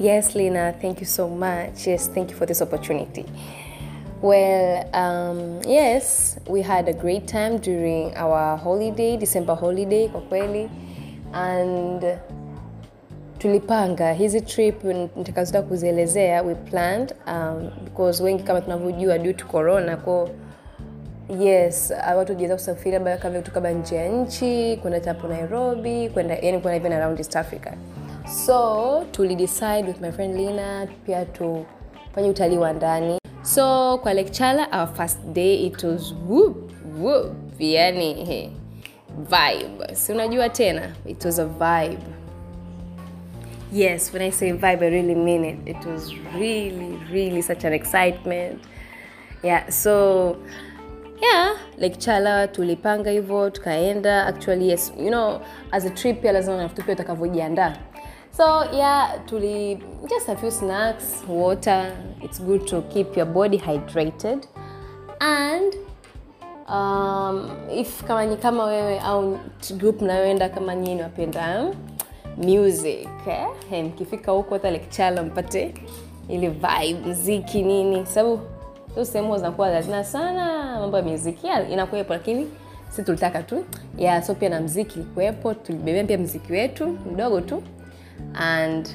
Yes, 0.00 0.34
Lena, 0.34 0.72
thank 0.80 1.00
you 1.00 1.06
so 1.06 1.28
much. 1.28 1.86
Yes, 1.86 2.08
thank 2.08 2.30
you 2.30 2.36
for 2.36 2.46
this 2.46 2.62
opportunity. 2.62 3.26
Well, 4.22 4.88
um, 4.96 5.60
yes, 5.68 6.38
we 6.48 6.62
had 6.62 6.88
a 6.88 6.94
great 6.94 7.28
time 7.28 7.58
during 7.58 8.16
our 8.16 8.56
holiday, 8.56 9.18
December 9.18 9.54
holiday 9.54 10.08
kwa 10.08 10.20
kweli. 10.20 10.70
And 11.34 12.18
tulipanga 13.38 14.12
hizi 14.12 14.40
trip 14.40 14.84
nitakazotaka 15.16 15.68
kuzielezea 15.68 16.42
we 16.42 16.54
planned 16.54 17.14
um, 17.26 17.70
because 17.84 18.22
wengi 18.22 18.42
kama 18.42 18.60
tunavyojua 18.60 19.18
due 19.18 19.32
to 19.34 19.46
corona 19.46 19.96
ko 19.96 20.30
yes 21.40 21.92
watu 22.16 22.32
wajaweza 22.32 22.54
kusafiri 22.54 22.90
labda 22.92 23.16
kama 23.16 23.40
kama 23.40 23.70
nje 23.70 23.96
ya 23.96 24.08
nchi 24.08 24.78
kwenda 24.82 25.00
tapo 25.00 25.28
nairobi 25.28 26.08
kwenda 26.08 26.34
yani 26.34 26.58
kwenda 26.58 26.76
even 26.76 26.92
around 26.92 27.18
east 27.18 27.36
africa 27.36 27.72
so 28.30 29.06
tulidecide 29.12 29.86
with 29.86 30.00
my 30.00 30.10
friend 30.12 30.36
lina 30.36 30.88
pia 31.06 31.24
tufanye 31.24 32.28
utalii 32.30 32.58
wa 32.58 32.72
ndani 32.72 33.18
so 33.42 33.98
kwa 33.98 34.14
lechala 34.14 34.68
our 34.72 34.88
first 34.96 35.20
day 35.24 35.54
it 35.66 35.82
was 35.84 36.14
whoop, 36.28 36.70
whoop, 37.00 37.32
yani 37.58 38.24
hey, 38.24 38.48
vibe 39.18 39.94
si 39.94 40.12
unajua 40.12 40.48
tena 40.48 40.92
it 41.06 41.24
was 41.24 41.38
a 41.38 41.44
vibe 41.46 42.02
Yes, 43.72 44.12
when 44.12 44.20
I 44.22 44.30
say 44.30 44.50
vibe, 44.50 44.82
I 44.82 44.88
really 44.90 45.14
mean 45.14 45.44
it. 45.44 45.58
It 45.64 45.86
was 45.86 46.12
really, 46.34 46.98
really 47.12 47.40
such 47.40 47.62
an 47.62 47.72
excitement. 47.72 48.60
Yeah, 49.44 49.68
so 49.68 50.36
yeah, 51.22 51.56
like 51.78 51.96
chala 51.98 52.48
tulipanga 52.48 53.10
hivyo 53.10 53.50
tukaenda. 53.50 54.26
Actually, 54.26 54.68
yes, 54.70 54.92
you 54.98 55.10
know, 55.10 55.40
as 55.70 55.84
a 55.84 55.90
trip 55.90 56.20
pia 56.22 56.32
lazima 56.32 56.56
nafutu 56.56 56.82
pia 56.82 56.94
utakavyojiandaa. 56.94 57.76
So 58.40 58.64
yeah, 58.72 59.18
tuli 59.26 59.76
just 60.08 60.30
a 60.30 60.34
few 60.34 60.50
snacks, 60.50 61.22
water. 61.28 61.94
It's 62.22 62.38
good 62.38 62.66
to 62.68 62.80
keep 62.88 63.14
your 63.14 63.26
body 63.26 63.58
hydrated. 63.58 64.46
And 65.20 65.74
um, 66.66 67.50
if 67.68 68.02
kama 68.06 68.26
ni 68.26 68.36
kama 68.36 68.64
wewe 68.64 68.98
au 69.00 69.38
group 69.78 70.00
mnayoenda 70.02 70.48
kama 70.48 70.74
nyinyi 70.74 71.02
wapenda 71.02 71.66
music 72.36 73.08
eh? 73.72 73.84
mkifika 73.84 74.32
huko 74.32 74.54
hata 74.54 74.70
lekchala 74.70 75.22
mpate 75.22 75.74
ile 76.28 76.48
vibe 76.48 77.08
mziki 77.08 77.62
nini 77.62 78.06
sababu 78.06 78.40
tu 78.94 79.04
sehemu 79.04 79.36
zinakuwa 79.36 79.70
lazina 79.70 80.04
sana 80.04 80.76
mambo 80.80 80.96
ya 80.96 81.02
muziki 81.02 81.46
inakuwepo 81.72 82.12
lakini 82.12 82.46
si 82.88 83.02
tulitaka 83.02 83.42
tu 83.42 83.64
yeah, 83.98 84.22
so 84.22 84.34
pia 84.34 84.48
na 84.48 84.60
mziki 84.60 84.98
ilikuwepo 85.00 85.54
tulibebea 85.54 86.04
pia 86.04 86.18
mziki 86.18 86.52
wetu 86.52 86.86
mdogo 87.12 87.40
tu 87.40 87.62
and 88.34 88.88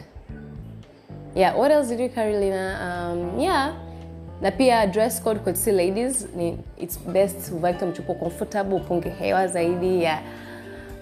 yeah 1.36 1.58
what 1.59 1.72
else 1.72 1.90
did 1.90 2.00
you 2.00 2.09
carry 2.09 2.36
um, 2.36 3.40
yeah. 3.40 3.73
Na 4.42 4.52
pia 4.52 4.88
dress 4.88 5.22
code 5.23 5.40
kwa 5.40 5.56
si 5.56 5.72
ladies 5.72 6.28
ni 6.36 6.58
it's 6.78 7.00
best 7.00 7.52
uvae 7.52 7.73
kitu 7.73 7.86
mchuko 7.86 8.14
comfortable 8.14 8.76
upunge 8.76 9.09
hewa 9.09 9.48
zaidi 9.48 9.88
ya 9.96 10.02
yeah. 10.02 10.22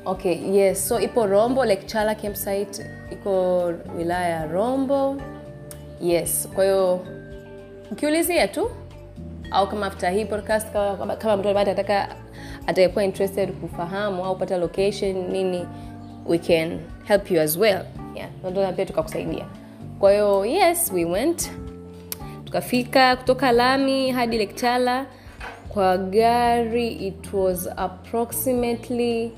Okay 0.05 0.55
yes 0.55 0.87
so 0.87 0.99
ipo 0.99 1.25
rombo 1.25 1.65
like 1.65 1.85
chala 1.85 2.15
campsite 2.15 2.85
iko 3.11 3.65
wilaya 3.97 4.29
ya 4.29 4.45
rombo. 4.45 5.17
Yes 6.01 6.49
kwa 6.55 6.63
hiyo 6.63 7.05
ukiulizia 7.91 8.47
tu 8.47 8.71
au 9.51 9.67
kama 9.67 9.85
after 9.85 10.09
hii 10.09 10.25
podcast 10.25 10.71
kama, 10.71 11.15
mtu 11.15 11.29
ambaye 11.29 11.71
atataka 11.71 12.15
atakuwa 12.67 13.03
interested 13.03 13.51
kufahamu 13.51 14.25
au 14.25 14.35
pata 14.35 14.57
location 14.57 15.15
nini 15.31 15.67
we 16.25 16.37
can 16.37 16.79
help 17.03 17.31
you 17.31 17.41
as 17.41 17.57
well 17.57 17.85
yeah 18.15 18.29
ndio 18.51 18.71
pia 18.73 18.85
tukakusaidia. 18.85 19.45
Kwa 19.99 20.11
hiyo 20.11 20.45
yes 20.45 20.91
we 20.93 21.05
went. 21.05 21.51
Tukafika 22.45 23.15
kutoka 23.15 23.51
lami 23.51 24.11
hadi 24.11 24.37
lektala 24.37 25.05
kwa 25.69 25.97
gari 25.97 26.87
it 26.87 27.33
was 27.33 27.69
approximately 27.77 29.31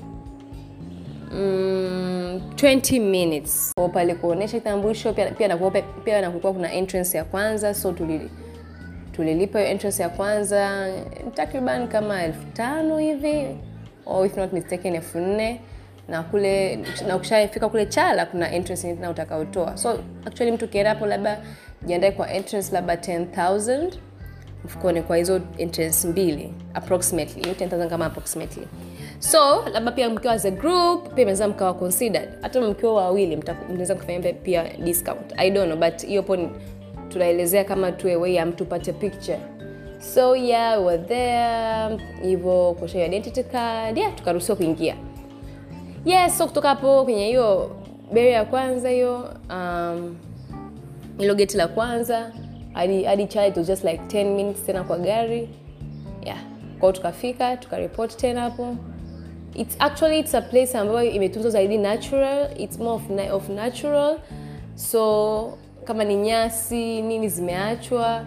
mm, 1.32 2.40
20 2.54 3.00
minutes. 3.00 3.72
Kwa 3.76 3.88
pale 3.88 4.14
kuonesha 4.14 4.58
kitambulisho 4.58 5.12
pia, 5.12 5.30
pia, 6.04 6.20
nakukuwa 6.20 6.52
kuna 6.52 6.72
entrance 6.72 7.18
ya 7.18 7.24
kwanza 7.24 7.74
so 7.74 7.92
tulili 7.92 8.30
tulilipa 9.12 9.58
hiyo 9.58 9.70
entrance 9.70 10.02
ya 10.02 10.08
kwanza 10.08 10.88
takriban 11.34 11.88
kama 11.88 12.22
elfu 12.24 12.46
tano 12.52 12.98
hivi 12.98 13.46
or 14.06 14.26
if 14.26 14.36
not 14.36 14.52
mistaken 14.52 14.94
elfu 14.94 15.18
nne 15.18 15.60
na 16.08 16.22
kule 16.22 16.76
na 17.06 17.16
ukishafika 17.16 17.68
kule 17.68 17.86
chala 17.86 18.26
kuna 18.26 18.52
entrance 18.52 18.86
nyingine 18.86 19.08
utakaotoa. 19.08 19.76
So 19.76 19.98
actually 20.26 20.52
mtu 20.52 20.64
ukienda 20.64 20.90
hapo 20.90 21.06
labda 21.06 21.40
jiandae 21.82 22.10
kwa 22.12 22.32
entrance 22.32 22.72
labda 22.74 22.94
10000 22.94 23.92
mfukoni 24.64 25.02
kwa 25.02 25.16
hizo 25.16 25.40
entrance 25.58 26.08
mbili 26.08 26.52
approximately 26.74 27.42
hiyo 27.42 27.54
10000 27.54 27.88
kama 27.88 28.06
approximately. 28.06 28.66
So 29.18 29.68
labda 29.72 29.92
pia 29.92 30.10
mkiwa 30.10 30.32
as 30.32 30.44
a 30.44 30.50
group 30.50 31.04
pia 31.14 31.24
mnaweza 31.24 31.48
mkawa 31.48 31.74
considered. 31.74 32.28
Hata 32.42 32.60
mkiwa 32.60 32.94
wawili 32.94 33.42
mnaweza 33.68 33.94
kufanya 33.94 34.32
pia 34.32 34.64
discount. 34.84 35.32
I 35.36 35.50
don't 35.50 35.66
know 35.72 35.90
but 35.90 36.06
hiyo 36.06 36.22
po 36.22 36.38
tunaelezea 37.08 37.64
kama 37.64 37.92
tu 37.92 38.20
way 38.22 38.34
ya 38.34 38.46
mtu 38.46 38.64
upate 38.64 38.92
picture. 38.92 39.38
So 40.14 40.36
yeah 40.36 40.78
we 40.78 40.84
were 40.86 41.02
there 41.02 41.98
hivyo 42.22 42.76
kuosha 42.78 43.06
identity 43.06 43.42
card 43.42 43.98
yeah 43.98 44.14
tukaruhusiwa 44.14 44.56
kuingia 44.56 44.96
yes 46.06 46.38
so 46.38 46.46
kutoka 46.46 46.68
hapo 46.68 47.04
kwenye 47.04 47.26
hiyo 47.26 47.76
beri 48.12 48.32
ya 48.32 48.44
kwanza 48.44 48.88
hiyo 48.90 49.34
um, 49.50 50.16
ilo 51.18 51.34
geti 51.34 51.56
la 51.56 51.68
kwanza 51.68 52.32
hadi 52.74 53.26
chai 53.26 53.48
it 53.48 53.56
was 53.56 53.66
just 53.66 53.84
like 53.84 54.02
10 54.08 54.36
minutes 54.36 54.64
tena 54.66 54.84
kwa 54.84 54.98
gari. 54.98 55.48
Yeah. 56.24 56.38
Kwao 56.80 56.92
tukafika 56.92 57.56
tukaripoti 57.56 58.16
tena 58.16 58.40
hapo. 58.40 58.76
It's 59.54 59.76
actually 59.78 60.18
it's 60.18 60.34
a 60.34 60.42
place 60.42 60.78
ambayo 60.78 61.10
imetunzwa 61.10 61.50
zaidi 61.50 61.78
natural 61.78 62.48
it's 62.56 62.78
more 62.78 63.02
of, 63.04 63.32
of 63.32 63.48
natural. 63.48 64.18
So 64.74 65.58
kama 65.84 66.04
ni 66.04 66.16
nyasi 66.16 67.02
nini 67.02 67.28
zimeachwa. 67.28 68.24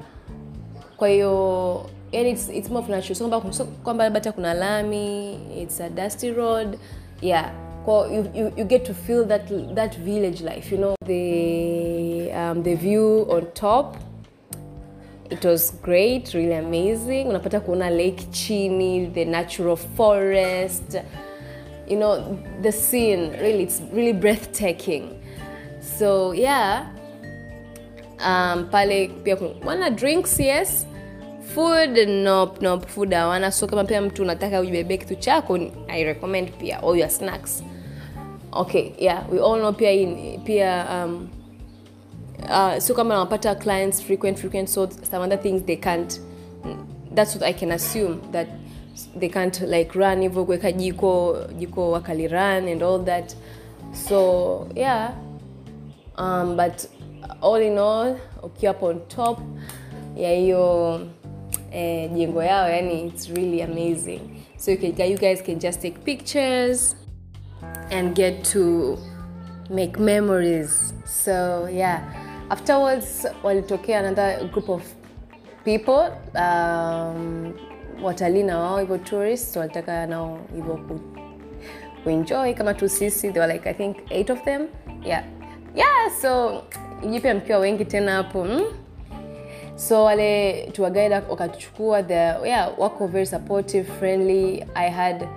Kwa 0.98 1.08
hiyo 1.08 1.86
yani 2.12 2.30
it's, 2.30 2.50
it's 2.50 2.70
more 2.70 2.84
of 2.84 2.90
natural. 2.90 3.52
So 3.54 3.66
kwamba 3.66 4.04
labda 4.04 4.32
kuna 4.32 4.54
lami 4.54 5.34
it's 5.62 5.82
a 5.82 5.90
dusty 5.90 6.32
road. 6.32 6.78
Yeah 7.22 7.69
kwa 7.90 8.08
you, 8.08 8.32
you, 8.36 8.54
you 8.58 8.66
get 8.66 8.86
to 8.86 8.94
feel 8.94 9.26
that 9.26 9.48
that 9.76 9.98
village 9.98 10.42
life 10.42 10.72
you 10.72 10.78
know 10.78 10.96
the 11.06 12.32
um, 12.32 12.62
the 12.64 12.76
view 12.76 13.26
on 13.30 13.48
top. 13.54 13.98
It 15.32 15.44
was 15.46 15.72
great 15.82 16.34
really 16.34 16.54
amazing. 16.54 17.28
Unapata 17.28 17.60
kuona 17.60 17.90
lake 17.90 18.28
chini 18.32 19.08
the 19.08 19.26
natural 19.26 19.76
forest 19.76 20.98
you 21.88 21.98
know 21.98 22.38
the 22.62 22.72
scene 22.72 23.32
really 23.42 23.64
it's 23.64 23.82
really 23.92 24.14
breathtaking. 24.14 25.20
So 25.82 26.32
yeah. 26.34 26.86
Um, 28.20 28.70
pale 28.70 29.08
pia 29.24 29.36
wana 29.36 29.90
drinks 29.96 30.40
yes. 30.40 30.86
Food 31.56 32.08
nope, 32.08 32.62
nope, 32.62 32.86
food 32.88 33.10
hawana. 33.14 33.52
So 33.52 33.68
kama 33.68 33.84
pia 33.84 34.02
mtu 34.02 34.22
unataka 34.22 34.60
ujibebee 34.60 34.98
kitu 34.98 35.16
chako 35.16 35.60
i 35.88 36.04
recommend 36.04 36.52
pia 36.52 36.84
all 36.84 36.98
your 37.00 37.10
snacks 37.10 37.64
okay 38.54 38.94
yeah 38.98 39.24
we 39.32 39.40
all 39.40 39.60
know 39.60 39.74
pia 39.74 40.40
pia 40.46 40.88
um, 40.90 41.30
uh, 42.50 42.80
so 42.80 42.94
kama 42.94 43.14
nawapata 43.14 43.56
clients 43.56 44.02
frequent 44.02 44.38
frequent 44.38 44.70
so 44.70 44.90
some 44.90 45.24
other 45.24 45.38
things 45.42 45.64
they 45.64 45.76
can't 45.76 46.20
that's 47.16 47.36
what 47.36 47.44
i 47.44 47.54
can 47.54 47.72
assume 47.72 48.22
that 48.32 48.48
they 49.16 49.30
can't 49.30 49.62
like 49.62 49.96
run 49.96 50.22
hivyo 50.22 50.46
kuweka 50.46 50.72
jiko 50.72 51.38
jiko 51.58 51.92
wakali 51.92 52.28
run 52.28 52.68
and 52.68 52.84
all 52.84 53.06
that. 53.06 53.36
So 53.94 54.68
yeah 54.76 55.14
um, 56.18 56.56
but 56.58 56.90
all 57.42 57.62
in 57.62 57.78
all 57.78 58.16
ukiwa 58.44 58.74
hapo 58.74 58.86
on 58.86 59.00
top 59.08 59.40
ya 60.18 60.32
hiyo 60.32 61.02
eh, 61.72 62.12
jengo 62.14 62.44
yao 62.44 62.70
yani 62.70 63.08
it's 63.08 63.30
really 63.30 63.62
amazing. 63.62 64.20
So 64.58 64.72
you, 64.72 64.78
can, 64.78 65.12
you 65.12 65.18
guys 65.18 65.44
can 65.44 65.60
just 65.60 65.82
take 65.82 66.00
pictures 66.04 66.96
and 67.92 68.16
get 68.16 68.44
to 68.52 68.98
make 69.70 70.00
memories. 70.00 70.94
So 71.06 71.68
yeah. 71.72 72.02
Afterwards 72.50 73.26
walitokea 73.44 74.00
another 74.00 74.48
group 74.52 74.70
of 74.70 74.84
people 75.66 76.12
um, 76.36 77.54
watalii 78.04 78.44
na 78.44 78.60
wao 78.60 78.80
hivyo 78.80 78.98
tourists 78.98 79.56
walitaka 79.56 80.08
nao 80.08 80.40
hivyo 80.56 80.78
ku, 80.78 81.00
kuenjoy 82.04 82.54
kama 82.54 82.74
tu 82.74 82.90
sisi. 82.90 83.32
They 83.32 83.42
were 83.42 83.54
like 83.54 83.70
i 83.70 83.74
think 83.74 83.98
eight 84.10 84.30
of 84.30 84.44
them. 84.44 84.68
Yeah. 85.06 85.24
Yeah 85.76 86.12
so 86.22 86.62
jipya 87.12 87.36
mkiwa 87.36 87.60
wengi 87.60 87.86
tena 87.86 88.12
hapo 88.12 88.44
mm? 88.46 88.62
so 89.76 90.04
wale 90.04 90.54
tour 90.74 90.90
guide 90.92 91.16
wakatuchukua 91.30 92.04
the 92.04 92.14
yeah 92.48 92.80
wako 92.80 93.08
very 93.08 93.26
supportive 93.26 93.92
friendly. 94.00 94.66
I 94.76 94.90
had 94.90 95.28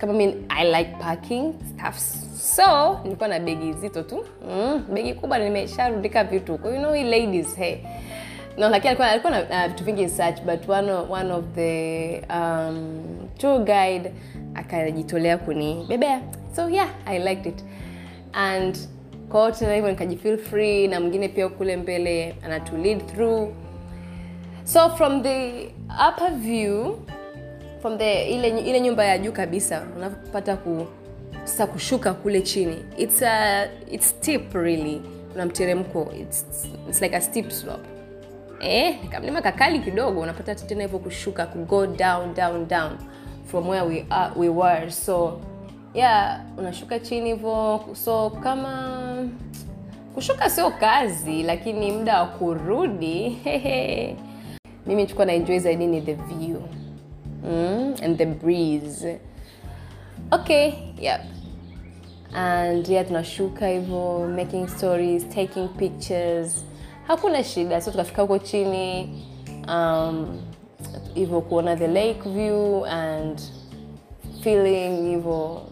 kama 0.00 0.12
mi 0.12 0.34
i 0.48 0.64
like 0.64 0.90
packing 0.98 1.52
stuff. 1.74 1.98
So 2.56 3.00
nilikuwa 3.04 3.28
na 3.28 3.40
begi 3.40 3.72
zito 3.72 4.02
tu. 4.02 4.24
Mm, 4.50 4.84
begi 4.94 5.14
kubwa 5.14 5.38
nimesharundika 5.38 6.24
vitu. 6.24 6.52
You 6.52 6.78
know 6.78 6.94
ladies 6.94 7.56
hey. 7.56 7.76
No 8.58 8.68
lakini 8.68 8.88
alikuwa 8.88 9.10
alikuwa 9.10 9.40
na 9.50 9.68
vitu 9.68 9.84
vingi 9.84 10.08
such 10.08 10.40
but 10.42 10.68
one 10.68 10.92
one 10.92 11.32
of 11.32 11.44
the 11.54 12.22
um, 12.30 13.02
tour 13.38 13.58
guide 13.58 14.12
akajitolea 14.54 15.38
kunibebea 15.38 16.20
so 16.56 16.68
yeah 16.68 16.88
i 17.06 17.18
liked 17.18 17.46
it. 17.46 17.64
And 18.32 18.78
kwao 19.28 19.50
tena 19.50 19.74
hivyo 19.74 19.90
nikajifeel 19.90 20.38
free 20.38 20.88
na 20.88 21.00
mwingine 21.00 21.28
pia 21.28 21.48
kule 21.48 21.76
mbele 21.76 22.34
anatu 22.44 22.76
lead 22.76 23.06
through. 23.06 23.48
So 24.64 24.88
from 24.90 25.22
the 25.22 25.66
upper 26.08 26.30
view 26.34 26.96
from 27.80 27.98
the 27.98 28.28
ile, 28.30 28.48
ile 28.48 28.80
nyumba 28.80 29.04
ya 29.04 29.18
juu 29.18 29.32
kabisa 29.32 29.82
unapata 29.96 30.56
ku 30.56 30.86
sasa 31.44 31.66
kushuka 31.66 32.14
kule 32.14 32.42
chini. 32.42 32.76
It's 32.98 33.22
a, 33.22 33.68
it's 33.90 34.08
steep 34.08 34.54
really 34.54 35.02
kuna 35.32 35.46
mteremko. 35.46 36.12
It's, 36.20 36.44
it's 36.88 37.00
like 37.00 37.16
a 37.16 37.20
steep 37.20 37.50
slope. 37.50 37.86
Eh, 38.60 38.96
kamlima 39.10 39.42
kakali 39.42 39.78
kidogo 39.78 40.20
unapata 40.20 40.54
tena 40.54 40.82
hivyo 40.82 40.98
kushuka 40.98 41.46
ku 41.46 41.58
go 41.58 41.86
down 41.86 42.34
down 42.34 42.68
down 42.68 42.98
from 43.46 43.68
where 43.68 43.84
we, 43.84 44.06
are, 44.10 44.32
we 44.36 44.48
were. 44.48 44.90
So 44.90 45.40
yeah 45.94 46.40
unashuka 46.58 46.98
chini 46.98 47.30
hivyo 47.30 47.80
so 47.92 48.30
kama 48.30 49.28
kushuka 50.14 50.50
sio 50.50 50.70
kazi 50.70 51.42
lakini 51.42 51.92
muda 51.92 52.20
wa 52.20 52.26
kurudi 52.26 53.38
mimi 54.86 55.06
chukua 55.06 55.24
na 55.24 55.32
enjoy 55.32 55.58
zaidi 55.58 55.86
ni 55.86 56.00
the 56.00 56.14
view 56.14 56.60
mm, 57.44 58.02
and 58.02 58.18
the 58.18 58.26
breeze. 58.26 59.06
Okay 60.32 60.92
yep. 60.98 61.20
And 62.34 62.88
yeah 62.88 63.06
tunashuka 63.06 63.68
hivyo 63.68 64.28
making 64.36 64.68
stories 64.68 65.24
taking 65.28 65.68
pictures. 65.68 66.64
Hakuna 67.06 67.44
shida 67.44 67.80
so 67.80 67.90
tukafika 67.90 68.22
huko 68.22 68.38
chini 68.38 69.08
um, 69.68 70.42
kuona 71.48 71.76
the 71.76 71.88
lake 71.88 72.22
view 72.28 72.84
and 72.86 73.40
feeling 74.42 75.08
hivyo 75.10 75.62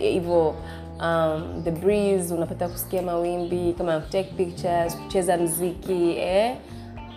hivyo 0.00 0.54
um, 1.00 1.62
the 1.64 1.70
breeze 1.70 2.34
unapata 2.34 2.68
kusikia 2.68 3.02
mawimbi 3.02 3.72
kama 3.78 4.00
take 4.00 4.30
pictures 4.36 4.96
kucheza 4.96 5.36
mziki 5.36 6.16
eh? 6.18 6.56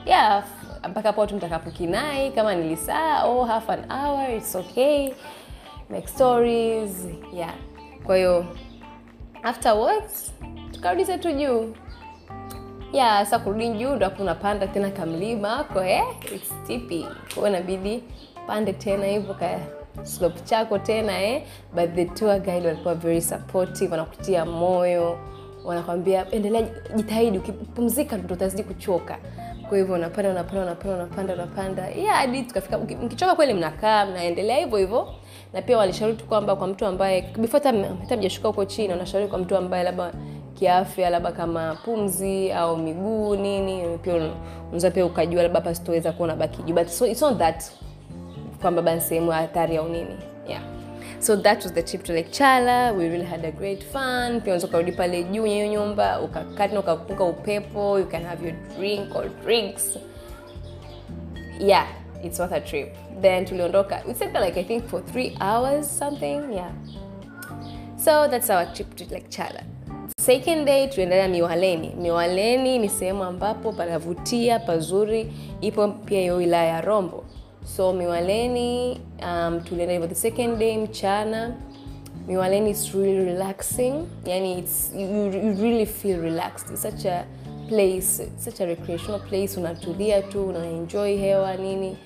yeah 0.06 0.44
mpaka 0.90 1.14
po 1.14 1.26
tu 1.26 1.36
mtakapokinai 1.36 2.32
kama 2.32 2.56
nilisaa 2.56 3.24
oh, 3.26 3.44
half 3.46 3.70
an 3.70 3.92
hour 3.92 4.32
it's 4.38 4.56
okay. 4.56 5.14
Make 5.90 6.08
stories 6.08 7.08
yeah. 7.34 7.54
Kwa 8.06 8.16
hiyo 8.18 8.46
afterwards 9.44 10.34
tukarudi 10.72 11.04
zetu 11.04 11.32
juu. 11.32 11.74
Ya 12.94 13.06
sasa 13.26 13.40
kurudi 13.40 13.70
juu 13.70 13.96
ndo 13.96 14.06
hapo 14.06 14.24
unapanda 14.24 14.68
tena 14.68 14.90
kamlima 14.92 15.64
ko 15.64 15.84
eh, 15.84 16.04
it's 16.36 16.54
tipi 16.68 17.06
kwa 17.34 17.36
hiyo 17.36 17.48
inabidi 17.48 18.04
pande 18.48 18.74
tena 18.74 19.06
hivyo 19.06 19.34
ka 19.34 19.60
slope 20.04 20.40
chako 20.44 20.80
tena 20.80 21.22
eh. 21.24 21.44
but 21.76 21.96
the 21.96 22.06
tour 22.06 22.40
guide 22.40 22.68
walikuwa 22.68 22.96
very 22.96 23.22
supportive 23.22 23.92
wanakutia 23.92 24.46
moyo 24.46 25.18
wanakwambia 25.66 26.32
endelea 26.32 26.62
jitahidi 26.96 27.38
ukipumzika 27.38 28.18
ndo 28.18 28.36
utazidi 28.36 28.64
kuchoka 28.64 29.18
kwa 29.70 29.78
hivyo 29.78 29.96
unapanda 29.96 30.32
unapanda 30.32 30.62
unapanda 30.62 30.96
unapanda 30.96 31.34
unapanda. 31.34 31.88
Yeah, 31.88 32.16
hadi 32.16 32.44
tukafika 32.44 32.78
mkichoka 32.78 33.36
kweli 33.36 33.54
mnakaa 33.54 34.06
mnaendelea 34.06 34.58
hivyo 34.58 34.78
hivyo. 34.78 35.08
Na 35.54 35.62
pia 35.62 35.78
walishauri 35.78 36.14
tu 36.14 36.26
kwamba 36.26 36.56
kwa 36.56 36.68
mtu 36.68 36.86
ambaye 36.86 37.22
before 37.38 37.64
hata 38.02 38.18
mjashuka 38.18 38.48
huko 38.48 38.66
chini 38.66 38.90
wanashauri 38.90 39.28
kwa 39.28 39.40
mtu 39.40 39.58
ambaye 39.58 39.84
labda 39.84 40.12
kiafya 40.54 41.10
labda 41.10 41.32
kama 41.32 41.78
pumzi 41.86 42.52
au 42.52 42.78
miguu 42.78 43.36
nini 43.36 43.98
pia 43.98 44.14
unaweza 44.16 44.92
pia 44.92 45.06
ukajua 45.06 45.44
labda 45.44 45.60
hapa 45.60 45.76
sitoweza 45.76 46.12
kuwa 46.12 46.36
bakiju 46.36 46.74
but 46.74 46.88
so 46.88 47.06
it's 47.08 47.22
not 47.22 47.38
that 47.38 47.64
kwamba 48.62 48.82
bani 48.82 49.02
sehemu 49.02 49.32
ya 49.32 49.38
hatari 49.38 49.78
au 49.78 49.90
nini. 49.90 50.16
Yeah 50.48 50.79
so 51.20 51.36
that 51.36 51.64
was 51.64 51.74
the 51.74 51.84
trip 51.84 52.04
to 52.04 52.14
lake 52.14 52.32
chala. 52.32 52.96
We 52.96 53.08
really 53.10 53.26
had 53.26 53.46
a 53.46 53.52
great 53.52 53.84
fun. 53.84 54.42
Pia 54.42 54.54
unaweza 54.54 54.68
ukarudi 54.68 54.92
pale 54.92 55.24
juu 55.24 55.46
hiyo 55.46 55.68
nyumba 55.68 56.22
ukakaa 56.22 56.80
ukapunga 56.80 57.24
upepo 57.24 58.00
you 58.00 58.06
can 58.06 58.24
have 58.24 58.46
your 58.48 58.56
drink 58.78 59.16
or 59.16 59.30
drinks. 59.46 59.98
Yeah 61.60 61.88
it's 62.24 62.40
worth 62.40 62.54
a 62.54 62.62
trip. 62.62 62.96
Then 63.22 63.46
tuliondoka. 63.46 64.02
We 64.08 64.14
stayed 64.14 64.34
there 64.34 64.46
like 64.46 64.60
i 64.60 64.64
think 64.64 64.88
for 64.88 65.02
three 65.06 65.38
hours 65.42 66.00
something 66.00 66.54
yeah. 66.54 66.72
So 67.98 68.28
that's 68.28 68.50
our 68.50 68.66
trip 68.74 68.96
to 68.96 69.06
lake 69.06 69.30
chala. 69.30 69.64
Second 70.20 70.66
day 70.66 70.88
tuliendelea 70.88 71.28
miwaleni. 71.28 71.96
Miwaleni 72.02 72.80
ni 72.80 72.90
sehemu 72.90 73.24
ambapo 73.24 73.72
panavutia 73.72 74.60
pazuri. 74.60 75.34
Ipo 75.62 75.88
pia 75.88 76.20
hiyo 76.20 76.36
wilaya 76.36 76.66
ya 76.66 76.82
rombo 76.82 77.24
so 77.76 77.94
miwaleni 77.94 79.02
um, 79.24 79.62
tulienda 79.62 79.94
hivyo 79.94 80.08
the 80.08 80.16
second 80.16 80.58
day 80.60 80.78
mchana. 80.78 81.52
Miwaleni 82.28 82.70
is 82.70 82.94
really 82.96 83.26
relaxing. 83.26 83.94
Yani 84.26 84.60
it's, 84.60 84.92
you, 84.96 85.26
you 85.26 85.54
really 85.62 85.86
feel 85.86 86.20
relaxed. 86.22 86.70
It's 86.72 86.82
such 86.82 87.06
a 87.06 87.26
place 87.70 88.22
such 88.38 88.62
a 88.62 88.66
recreational 88.66 89.20
place. 89.20 89.60
Unatulia 89.60 90.22
tu 90.22 90.46
unaenjoy 90.48 91.18
hewa 91.18 91.56
nini. 91.56 91.98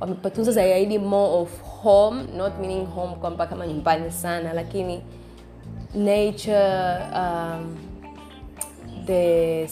Wamepatunza 0.00 0.52
zaidi 0.52 0.98
more 0.98 1.34
of 1.42 1.62
home 1.82 2.22
not 2.36 2.52
meaning 2.60 2.86
home 2.86 3.14
kwamba 3.14 3.46
kama 3.46 3.66
nyumbani 3.66 4.10
sana 4.12 4.52
lakini 4.52 5.00
nature 5.94 6.96
um, 7.14 7.76
the 9.06 9.68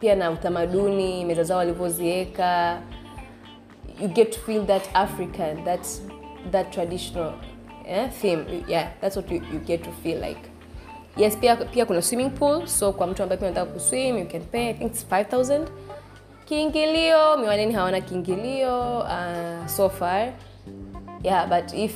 pia 0.00 0.14
na 0.14 0.30
utamaduni 0.30 1.24
meza 1.24 1.42
zao 1.44 1.58
walivyozieka 1.58 2.78
you 4.00 4.08
get 4.08 4.32
to 4.32 4.38
feel 4.40 4.64
that 4.66 4.88
african 4.94 5.64
that 5.64 5.86
that 6.50 6.72
traditional 6.72 7.32
yeah, 7.86 8.08
theme. 8.10 8.64
Yeah 8.68 8.90
that's 9.00 9.16
what 9.16 9.30
you, 9.30 9.42
you 9.52 9.58
get 9.60 9.84
to 9.84 9.90
feel 10.02 10.18
like. 10.20 10.50
Yes 11.16 11.36
pia, 11.36 11.56
pia 11.56 11.86
kuna 11.86 12.02
swimming 12.02 12.30
pool 12.30 12.66
so 12.66 12.92
kwa 12.92 13.06
mtu 13.06 13.22
ambaye 13.22 13.40
anataka 13.40 13.72
kuswim 13.72 14.18
you 14.18 14.26
can 14.26 14.42
pay 14.42 14.68
i 14.68 14.74
think 14.74 14.92
it's 14.92 15.06
5000 15.10 15.66
kiingilio 16.44 17.36
miwaneni 17.36 17.72
hawana 17.72 18.00
kiingilio 18.00 18.98
uh, 18.98 19.66
so 19.66 19.88
far. 19.88 20.32
Yeah 21.22 21.48
but 21.48 21.72
if 21.74 21.92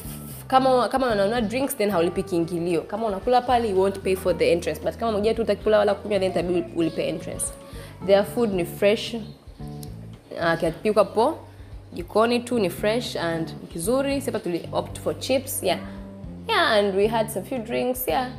kama 0.46 0.88
kama 0.88 1.06
unanunua 1.06 1.40
drinks 1.40 1.76
then 1.76 1.90
haulipi 1.90 2.22
kiingilio. 2.22 2.80
Kama 2.82 3.06
unakula 3.06 3.40
pale 3.40 3.68
you 3.70 3.80
won't 3.80 3.98
pay 3.98 4.16
for 4.16 4.38
the 4.38 4.52
entrance. 4.52 4.80
But 4.84 4.96
kama 4.96 5.12
mmoja 5.12 5.34
tu 5.34 5.42
utakula 5.42 5.78
wala 5.78 5.94
kunywa 5.94 6.18
then 6.20 6.32
tabii 6.32 6.64
ulipe 6.76 7.08
entrance. 7.08 7.46
Their 8.06 8.24
food 8.24 8.52
ni 8.52 8.64
fresh. 8.64 9.14
Uh, 9.14 10.58
kinapikwa 10.58 11.04
po 11.04 11.38
jikoni 11.94 12.40
tu 12.44 12.58
ni 12.58 12.68
fresh 12.70 13.16
and 13.16 13.52
kizuri. 13.72 14.20
Sipa 14.20 14.38
tuli 14.40 14.68
opt 14.72 14.98
for 14.98 15.14
chips 15.18 15.62
yeah. 15.62 15.78
Yeah 16.48 16.78
and 16.78 16.94
we 16.96 17.06
had 17.06 17.30
some 17.30 17.44
few 17.44 17.58
drinks 17.58 18.04
yeah. 18.08 18.30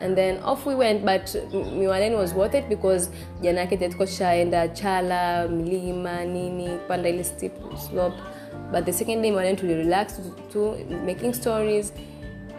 And 0.00 0.16
then 0.16 0.38
off 0.42 0.66
we 0.66 0.74
went 0.74 1.04
but 1.04 1.26
miwaleni 1.52 2.16
was 2.16 2.34
worth 2.34 2.54
it 2.54 2.68
because 2.68 3.10
jana 3.42 3.60
yake 3.60 3.76
tulikuwa 3.76 4.06
tushaenda 4.06 4.68
chala 4.68 5.48
mlima 5.48 6.24
nini 6.24 6.68
kupanda 6.68 7.08
ile 7.08 7.24
steep 7.24 7.52
slope. 7.88 8.16
But 8.72 8.84
the 8.84 8.92
second 8.92 9.22
day 9.22 9.30
miwaleni 9.30 9.56
tuli 9.56 9.74
relax 9.74 10.20
tu, 10.52 10.74
making 11.06 11.32
stories. 11.34 11.92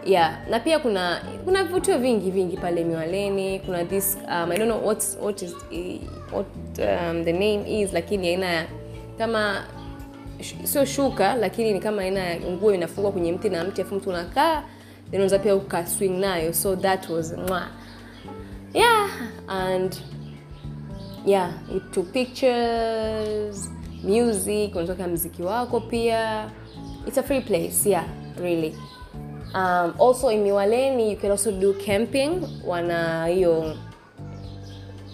Yeah 0.06 0.38
na 0.50 0.60
pia 0.60 0.78
kuna 0.78 1.22
kuna 1.44 1.64
vivutio 1.64 1.98
vingi 1.98 2.30
vingi 2.30 2.56
pale 2.56 2.84
miwaleni. 2.84 3.58
Kuna 3.60 3.84
this 3.84 4.16
um, 4.28 4.50
i 4.52 4.56
don't 4.58 4.70
know 4.70 4.86
what 4.86 5.04
what 5.20 5.42
is 5.42 5.54
what 6.32 6.46
um, 6.78 7.24
the 7.24 7.32
name 7.32 7.64
is 7.80 7.92
lakini 7.92 8.28
aina 8.28 8.66
kama 9.18 9.64
sio 10.64 10.84
shuka 10.84 11.34
lakini 11.34 11.72
ni 11.72 11.80
kama 11.80 12.02
aina 12.02 12.20
ya 12.20 12.40
nguo 12.40 12.74
inafungwa 12.74 13.12
kwenye 13.12 13.32
mti 13.32 13.48
na 13.50 13.64
mti 13.64 13.82
afu 13.82 13.94
mtu 13.94 14.10
unakaa 14.10 14.62
then 15.10 15.14
unaweza 15.20 15.38
pia 15.38 15.54
ukaswing 15.54 16.08
nayo. 16.08 16.52
So 16.54 16.76
that 16.76 17.08
was 17.08 17.32
mwa 17.48 17.68
yeah 18.74 19.10
and 19.48 19.96
yeah 21.26 21.52
we 21.74 21.80
took 21.80 22.12
pictures 22.12 23.70
music 24.04 24.76
unatoka 24.76 25.08
mziki 25.08 25.42
wako 25.42 25.80
pia. 25.80 26.50
It's 27.06 27.18
a 27.18 27.22
free 27.22 27.40
place 27.40 27.90
yeah 27.90 28.04
really. 28.42 28.74
Um, 29.54 29.94
also 30.00 30.30
in 30.30 30.40
miwaleni 30.42 31.10
you 31.10 31.16
can 31.16 31.30
also 31.30 31.52
do 31.52 31.72
camping. 31.74 32.42
Wana 32.66 33.26
hiyo 33.26 33.76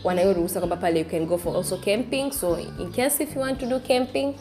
wana 0.04 0.32
ruhusa 0.32 0.60
kwamba 0.60 0.76
pale 0.76 0.98
you 1.00 1.06
can 1.06 1.26
go 1.26 1.38
for 1.38 1.56
also 1.56 1.76
camping. 1.76 2.32
So 2.32 2.58
in 2.58 2.92
case 2.92 3.22
if 3.24 3.34
you 3.36 3.40
want 3.42 3.60
to 3.60 3.66
do 3.66 3.80
camping 3.80 4.34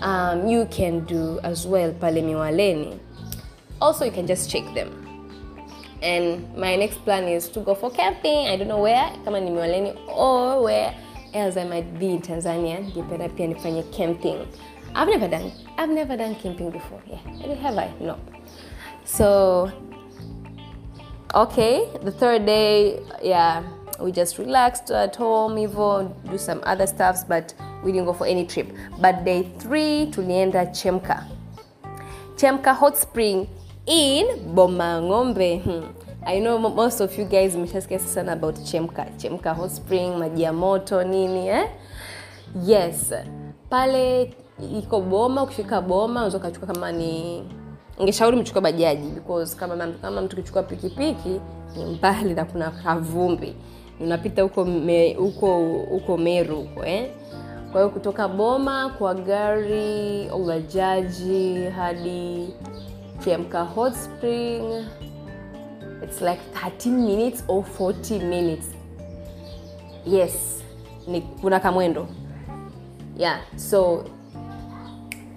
um, 0.00 0.46
you 0.46 0.66
can 0.66 1.04
do 1.04 1.38
as 1.42 1.66
well 1.66 1.92
pale 1.92 2.22
miwaleni. 2.22 2.98
Also 3.80 4.04
you 4.04 4.10
can 4.12 4.26
just 4.26 4.50
check 4.50 4.64
them. 4.74 4.90
And 6.02 6.56
my 6.56 6.76
next 6.76 7.04
plan 7.04 7.24
is 7.28 7.48
to 7.50 7.60
go 7.60 7.74
for 7.74 7.90
camping. 7.90 8.48
I 8.48 8.56
don't 8.56 8.68
know 8.68 8.80
where 8.80 9.10
kama 9.24 9.40
ni 9.40 9.50
miwaleni 9.50 9.96
or 10.08 10.62
where 10.62 10.94
else 11.34 11.56
i 11.56 11.64
might 11.64 11.98
be 11.98 12.06
in 12.10 12.20
tanzania 12.22 12.80
ningependa 12.80 13.28
pia 13.28 13.46
nifanye 13.46 13.82
camping. 13.92 14.38
I've 14.94 15.08
never 15.08 15.28
done 15.28 15.52
i've 15.78 15.92
never 15.92 16.16
done 16.16 16.34
camping 16.34 16.70
before 16.70 17.00
yeah. 17.06 17.54
Have 17.56 17.78
i? 17.78 17.90
No. 18.00 18.16
So 19.04 19.70
okay 21.34 21.86
the 22.02 22.10
third 22.10 22.44
day 22.46 22.98
yeah 23.22 23.62
we 24.02 24.12
just 24.12 24.38
relaxed 24.38 24.90
at 24.90 25.16
home 25.16 25.56
hivo 25.60 26.02
do 26.30 26.38
some 26.38 26.60
other 26.64 26.86
stuffs 26.86 27.24
but 27.24 27.54
we 27.84 27.92
didn't 27.92 28.06
go 28.06 28.12
for 28.12 28.26
any 28.26 28.44
trip. 28.46 28.68
But 29.00 29.24
day 29.24 29.42
three 29.58 30.06
tulienda 30.06 30.66
chemka. 30.66 31.24
Chemka 32.36 32.74
hot 32.74 32.96
spring 32.96 33.48
in 33.86 34.26
bomangombe. 34.54 35.62
Hmm. 35.62 35.84
i 36.26 36.38
know 36.38 36.58
most 36.58 37.00
of 37.00 37.16
you 37.18 37.24
guys 37.24 37.56
meshasikia 37.56 37.98
sana 38.00 38.32
about 38.32 38.54
chemka. 38.56 39.06
Chemka 39.18 39.54
hot 39.54 39.70
spring 39.70 40.12
maji 40.18 40.42
ya 40.42 40.52
moto 40.52 41.02
nini 41.04 41.48
eh? 41.48 41.68
yes. 42.66 43.12
Pale 43.70 44.34
iko 44.78 45.00
boma 45.00 45.42
ukifika 45.42 45.80
boma 45.80 46.12
unaweza 46.20 46.38
ukachukua 46.38 46.68
kama 46.74 46.92
ni 46.92 47.42
ngeshauri 48.02 48.36
mchukua 48.36 48.62
bajaji 48.62 49.08
because 49.08 49.56
kama, 49.56 49.86
kama 50.02 50.20
mtu 50.22 50.36
kichukua 50.36 50.62
pikipiki 50.62 51.40
ni 51.76 51.84
mbali 51.84 52.34
na 52.34 52.44
kuna 52.44 52.70
kavumbi 52.70 53.54
unapita 54.00 54.42
huko 54.42 54.64
me, 54.64 55.14
huko 55.14 55.58
huko 55.90 56.16
meru 56.16 56.56
huko 56.56 56.84
eh? 56.84 57.10
kwa 57.72 57.80
hiyo 57.80 57.90
kutoka 57.92 58.28
boma 58.28 58.88
kwa 58.88 59.14
gari 59.14 60.28
au 60.28 60.46
hadi 61.70 62.48
Kiamka 63.24 63.62
hot 63.62 63.94
spring 63.94 64.62
it's 66.04 66.20
like 66.22 66.40
13 66.54 66.90
minutes 66.90 67.44
or 67.48 67.64
40 67.78 68.24
minutes. 68.24 68.66
Yes 70.06 70.62
ni 71.08 71.20
kuna 71.20 71.60
kamwendo. 71.60 72.08
Yeah 73.18 73.40
so 73.56 74.04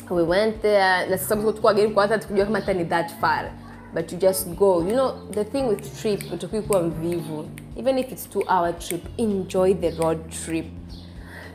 we 0.09 0.23
went 0.23 0.61
there 0.61 1.09
na 1.09 1.17
sasa 1.17 1.35
tulikuwa 1.35 1.73
gari 1.73 1.89
kwanza 1.89 2.17
tukujua 2.19 2.45
kama 2.45 2.59
hata 2.59 2.73
ni 2.73 2.85
that 2.85 3.11
far 3.21 3.51
but 3.93 4.11
you 4.11 4.17
just 4.17 4.47
go. 4.47 4.81
You 4.81 4.91
know 4.93 5.13
the 5.31 5.43
thing 5.43 5.63
with 5.63 6.01
trip 6.01 6.23
kuwa 6.67 6.81
mvivu 6.83 7.45
even 7.75 7.97
if 7.97 8.11
it's 8.11 8.29
two 8.29 8.43
hour 8.47 8.73
trip 8.79 9.01
enjoy 9.17 9.73
the 9.73 9.89
road 9.91 10.19
trip. 10.45 10.65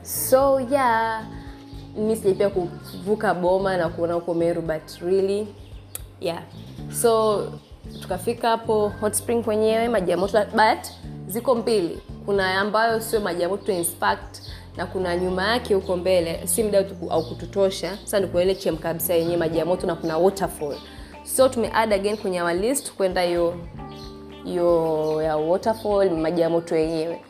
So 0.02 0.58
yeah 0.70 1.24
mi 1.96 2.16
sijaipia 2.16 2.50
kuvuka 2.50 3.34
boma 3.34 3.76
na 3.76 3.88
kuona 3.88 4.14
huko 4.14 4.34
meru 4.34 4.62
but 4.62 5.00
really 5.02 5.46
yeah. 6.20 6.42
So 7.02 7.42
tukafika 8.02 8.48
hapo 8.48 8.88
hot 8.88 9.12
spring 9.14 9.42
kwenyewe 9.44 9.88
maji 9.88 10.10
ya 10.10 10.16
moto 10.16 10.44
but 10.44 10.86
ziko 11.28 11.54
mbili. 11.54 11.98
Kuna 12.26 12.60
ambayo 12.60 13.00
sio 13.00 13.20
maji 13.20 13.42
ya 13.42 13.48
moto 13.48 13.72
inspect 13.72 14.42
na 14.76 14.86
kuna 14.86 15.16
nyuma 15.16 15.48
yake 15.52 15.74
huko 15.74 15.96
mbele 15.96 16.46
si 16.46 16.62
mda 16.62 16.84
au 17.10 17.24
kututosha. 17.28 17.96
Sasa 18.04 18.20
ndio 18.20 18.42
ile 18.42 18.54
chem 18.54 18.76
kabisa 18.76 19.14
yenyewe 19.14 19.36
maji 19.36 19.58
ya 19.58 19.64
moto 19.64 19.86
na 19.86 19.94
kuna 19.94 20.18
waterfall. 20.18 20.76
So 21.24 21.48
tumeadd 21.48 21.92
again 21.92 22.16
kwenye 22.16 22.42
our 22.42 22.54
list 22.54 22.92
kwenda 22.92 23.22
hiyo 23.22 23.54
hiyo 24.44 25.22
ya 25.22 25.36
waterfall 25.36 26.10
maji 26.10 26.40
ya 26.40 26.50
moto 26.50 26.76
yenyewe. 26.76 27.20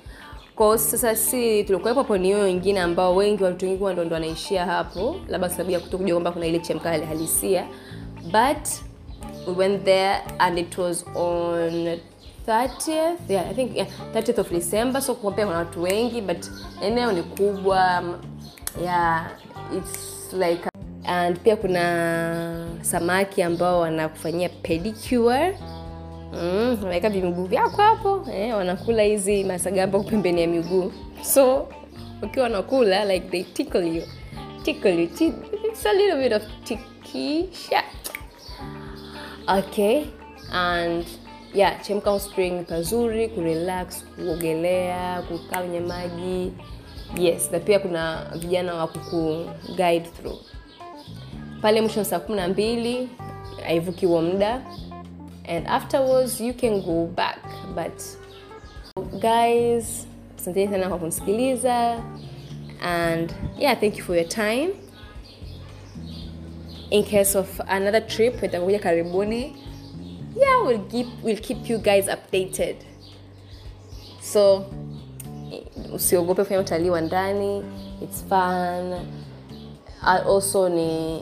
Kwa 0.56 0.78
sasa 0.78 1.16
si 1.16 1.64
tulikuwepo 1.64 2.00
hapo 2.00 2.16
ni 2.18 2.28
hiyo 2.28 2.38
wengine 2.40 2.80
ambao 2.80 3.16
wengi 3.16 3.44
watu 3.44 3.64
wengi 3.66 3.84
ndo 3.84 4.04
ndo 4.04 4.14
wanaishia 4.14 4.66
hapo 4.66 5.16
labda 5.28 5.48
sababu 5.50 5.70
ya 5.70 5.80
kutokuja 5.80 6.12
kwamba 6.14 6.32
kuna 6.32 6.46
ile 6.46 6.58
chemkali 6.58 7.04
halisia. 7.06 7.64
But 8.24 8.68
we 9.46 9.54
went 9.54 9.84
there 9.84 10.16
and 10.38 10.58
it 10.58 10.78
was 10.78 11.04
on 11.14 11.98
30th 12.46 13.16
yeah, 13.28 13.50
i 13.50 13.54
think 13.54 13.76
yeah, 13.76 13.88
30th 14.14 14.40
of 14.40 14.50
december. 14.52 15.02
So 15.02 15.14
kuwa 15.14 15.32
kuna 15.32 15.46
watu 15.46 15.82
wengi 15.82 16.20
but 16.20 16.46
eneo 16.82 17.12
ni 17.12 17.22
kubwa 17.22 18.02
yeah 18.82 19.30
it's 19.76 20.32
like 20.32 20.62
and 21.04 21.38
pia 21.38 21.56
kuna 21.56 22.66
samaki 22.82 23.42
ambao 23.42 23.80
wanakufanyia 23.80 24.48
pedicure 24.48 25.58
Mm, 26.32 26.78
waweka 26.84 27.10
vimiguu 27.10 27.44
vyako 27.44 27.82
hapo 27.82 28.26
eh, 28.32 28.56
wanakula 28.56 29.02
hizi 29.02 29.44
masagamba 29.44 29.98
pembeni 30.00 30.40
ya 30.40 30.46
miguu. 30.48 30.92
So 31.22 31.68
wakiwa 32.22 32.42
wanakula 32.42 33.04
like 33.04 33.28
they 33.28 33.42
tickle 33.42 33.96
you. 33.96 34.02
Tickle 34.62 35.02
you. 35.02 35.08
It's 35.64 35.86
a 35.86 35.92
little 35.92 36.22
bit 36.22 36.32
of 36.32 36.42
tikisha. 36.64 37.82
Okay 39.58 40.04
and 40.52 41.04
yeah 41.54 41.80
chemka 41.82 42.10
Hot 42.10 42.22
spring 42.22 42.64
pazuri 42.64 43.28
kurelax 43.28 44.04
kuogelea 44.04 45.22
kukaa 45.22 45.58
kwenye 45.60 45.80
maji. 45.80 46.52
Yes 47.16 47.50
na 47.52 47.58
pia 47.60 47.78
kuna 47.78 48.26
vijana 48.36 48.74
wa 48.74 48.86
kuku 48.86 49.44
guide 49.76 50.00
through. 50.20 50.38
Pale 51.62 51.80
mwisho 51.80 52.04
saa 52.04 52.18
kumi 52.18 52.36
na 52.36 52.48
mbili 52.48 53.08
haivuki 53.66 54.06
huo 54.06 54.22
muda 54.22 54.62
and 55.48 55.66
afterwards 55.66 56.40
you 56.40 56.52
can 56.52 56.82
go 56.82 57.06
back. 57.06 57.38
But 57.74 58.02
guys 59.20 60.06
asanteni 60.38 60.70
sana 60.72 60.88
kwa 60.88 60.98
kumsikiliza 60.98 62.02
and 62.82 63.34
yeah 63.58 63.80
thank 63.80 63.98
you 63.98 64.04
for 64.04 64.16
your 64.16 64.28
time. 64.28 64.70
In 66.90 67.04
case 67.04 67.38
of 67.38 67.60
another 67.68 68.06
trip 68.06 68.42
itakuja 68.42 68.78
karibuni. 68.78 69.56
Yeah 70.36 70.62
we'll 70.66 70.84
keep, 70.90 71.06
we'll 71.22 71.40
keep 71.40 71.68
you 71.70 71.78
guys 71.78 72.08
updated. 72.08 72.76
So 74.20 74.64
usiogope 75.94 76.42
kufanya 76.42 76.60
utalii 76.60 76.90
wa 76.90 77.00
ndani. 77.00 77.64
Its 78.02 78.24
fun. 78.28 78.94
Also 80.02 80.68
ni 80.68 81.20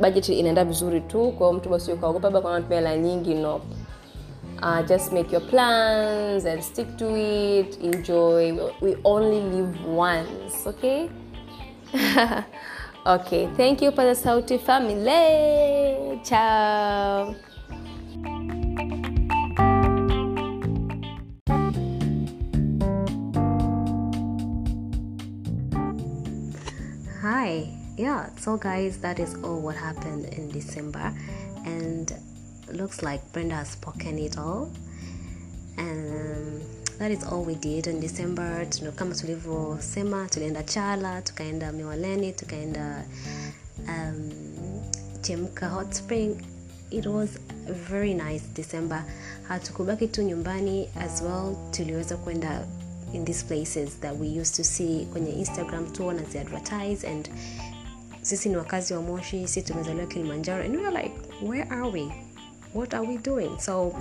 budget 0.00 0.28
inaenda 0.28 0.64
vizuri 0.64 1.00
tu 1.00 1.32
kwa 1.38 1.52
mtu 1.52 1.68
basi 1.68 1.92
ukaogopa 1.92 2.26
labda 2.26 2.40
kwa 2.40 2.52
natumia 2.58 2.78
hela 2.78 2.96
nyingi 2.96 3.34
no. 3.34 3.60
Uh, 4.62 4.86
just 4.88 5.12
make 5.12 5.32
your 5.32 5.46
plans 5.46 6.46
and 6.46 6.62
stick 6.62 6.96
to 6.96 7.16
it 7.16 7.78
enjoy. 7.84 8.52
We 8.82 8.96
only 9.04 9.40
live 9.40 9.78
once 9.96 10.66
okay? 10.66 11.08
Okay 13.06 13.46
thank 13.56 13.82
you 13.82 13.92
Paza 13.92 14.14
sauti 14.14 14.58
family. 14.58 16.20
Ciao. 16.24 17.34
Hi. 27.22 27.77
Yeah, 27.98 28.30
so 28.38 28.56
guys, 28.56 28.98
that 28.98 29.18
is 29.18 29.34
all 29.42 29.60
what 29.60 29.76
happened 29.76 30.26
in 30.26 30.48
December. 30.50 31.12
And 31.66 32.12
looks 32.72 33.02
like 33.02 33.20
Brenda 33.32 33.56
has 33.56 33.70
spoken 33.70 34.18
it 34.18 34.38
all. 34.38 34.70
And 35.78 36.62
that 36.98 37.10
is 37.10 37.24
all 37.24 37.42
we 37.44 37.56
did 37.56 37.86
in 37.88 38.00
December. 38.00 38.64
Tuna- 38.70 38.92
Kama 38.92 39.14
tulivyosema, 39.14 40.28
tulienda 40.28 40.62
Chala, 40.62 41.22
tukaenda 41.22 41.72
Miwaleni, 41.72 42.32
tukaenda 42.32 43.04
um, 43.88 44.30
Chemka 45.22 45.68
Hot 45.68 45.92
Spring. 45.94 46.40
It 46.90 47.06
was 47.06 47.38
a 47.68 47.72
very 47.72 48.14
nice 48.14 48.42
December. 48.54 49.04
Hatukubaki 49.48 50.08
tu 50.08 50.22
nyumbani 50.22 50.88
as 51.00 51.20
well, 51.22 51.56
tuliweza 51.70 52.16
kwenda 52.16 52.64
in 53.12 53.24
these 53.24 53.42
places 53.44 53.96
that 54.00 54.16
we 54.16 54.26
used 54.40 54.54
to 54.54 54.64
see 54.64 55.06
kwenye 55.12 55.32
Instagram 55.32 55.92
tour 55.92 56.14
na 56.14 56.22
zi 56.22 56.38
advertise 56.38 57.04
and 57.08 57.28
sisi 58.28 58.48
ni 58.48 58.56
wakazi 58.56 58.94
wa 58.94 59.02
Moshi, 59.02 59.48
sisi 59.48 59.62
tumezaliwa 59.62 60.06
Kilimanjaro 60.06 60.64
and 60.64 60.76
we 60.76 60.90
like 61.02 61.12
where 61.42 61.66
are 61.70 61.88
we? 61.90 62.12
What 62.74 62.94
are 62.94 63.06
we 63.08 63.16
doing? 63.18 63.58
So 63.58 63.92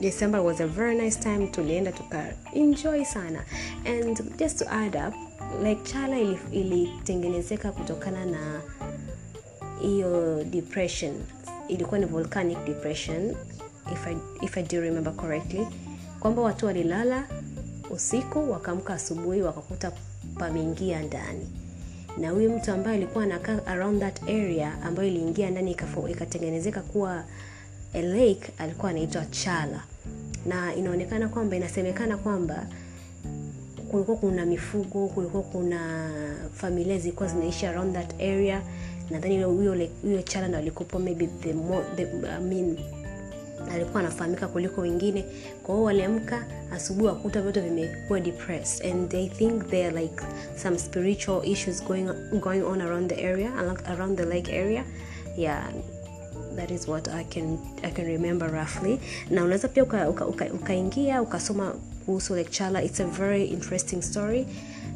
December 0.00 0.40
was 0.42 0.60
a 0.60 0.66
very 0.66 0.94
nice 0.94 1.18
time 1.20 1.46
tulienda 1.46 1.92
tuka 1.92 2.32
enjoy 2.54 3.04
sana 3.04 3.44
and 3.84 4.36
just 4.38 4.58
to 4.58 4.64
add 4.72 4.96
up 4.96 5.14
like 5.62 5.82
Chala 5.92 6.18
ili- 6.18 6.38
ilitengenezeka 6.52 7.72
kutokana 7.72 8.24
na 8.26 8.62
hiyo 9.80 10.44
depression 10.44 11.14
ilikuwa 11.68 11.98
ni 12.00 12.06
volcanic 12.06 12.58
depression 12.66 13.36
if 13.92 14.06
I, 14.06 14.16
if 14.42 14.56
I 14.56 14.62
do 14.62 14.80
remember 14.80 15.16
correctly 15.16 15.66
kwamba 16.20 16.42
watu 16.42 16.66
walilala 16.66 17.28
usiku 17.90 18.50
wakaamka 18.50 18.94
asubuhi 18.94 19.42
wakakuta 19.42 19.92
pameingia 20.38 21.02
ndani 21.02 21.48
na 22.18 22.30
huyu 22.30 22.50
mtu 22.56 22.72
ambaye 22.72 22.96
alikuwa 22.96 23.24
anakaa 23.24 23.66
around 23.66 24.00
that 24.00 24.22
area 24.22 24.82
ambayo 24.82 25.08
iliingia 25.08 25.50
ndani 25.50 25.70
ikatengenezeka 26.10 26.80
kuwa 26.80 27.24
a 27.94 28.02
lake 28.02 28.52
alikuwa 28.58 28.90
anaitwa 28.90 29.26
chala. 29.26 29.82
Na 30.46 30.74
inaonekana 30.74 31.28
kwamba 31.28 31.56
inasemekana 31.56 32.16
kwamba 32.16 32.66
kulikuwa 33.90 34.16
kuna 34.16 34.46
mifugo 34.46 35.06
kulikuwa 35.08 35.42
kuna 35.42 36.10
familia 36.54 36.98
zilikuwa 36.98 37.28
zinaishi 37.28 37.66
around 37.66 37.94
that 37.94 38.14
area. 38.20 38.62
Nadhani 39.10 39.42
huyo- 39.44 39.88
chala 40.22 40.48
ndo 40.48 40.58
alikupo 40.58 40.98
maybe 40.98 41.26
the, 41.26 41.52
more, 41.52 41.84
the 41.96 42.02
I 42.28 42.40
mean, 42.42 42.76
alikuwa 43.72 44.00
anafahamika 44.00 44.48
kuliko 44.48 44.80
wengine. 44.80 45.24
Kwa 45.62 45.74
hiyo 45.74 45.84
waliamka 45.84 46.46
asubuhi 46.72 47.06
wakuta 47.06 47.42
vyote 47.42 47.60
vimekuwa 47.60 48.20
depressed 48.20 48.92
and 48.92 49.08
they 49.10 49.28
think 49.28 49.68
there 49.68 49.90
like 50.00 50.22
some 50.62 50.78
spiritual 50.78 51.44
issues 51.44 51.84
going, 51.84 52.08
going 52.40 52.62
on 52.62 52.80
around 52.80 53.08
the 53.14 53.26
area 53.26 53.50
around 53.88 54.16
the 54.18 54.24
lake 54.24 54.52
area. 54.60 54.84
Yeah 55.36 55.70
that 56.56 56.70
is 56.70 56.88
what 56.88 57.08
I 57.08 57.24
can, 57.24 57.58
I 57.82 57.90
can 57.90 58.06
remember 58.06 58.48
roughly. 58.48 59.00
Na 59.30 59.44
unaweza 59.44 59.68
pia 59.68 59.82
ukaingia 59.82 60.10
uka, 60.10 60.26
uka, 60.26 60.44
uka 60.54 61.22
ukasoma 61.22 61.74
kuhusu 62.06 62.34
lake 62.34 62.50
chala 62.50 62.82
it's 62.82 63.00
a 63.00 63.04
very 63.04 63.44
interesting 63.44 64.02
story. 64.02 64.46